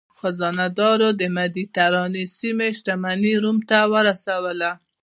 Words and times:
خزانه 0.19 0.67
دارو 0.79 1.09
د 1.19 1.21
مدترانې 1.37 2.23
سیمې 2.37 2.69
شتمني 2.77 3.33
روم 3.43 3.57
ته 3.69 3.77
ورسوله. 3.93 4.69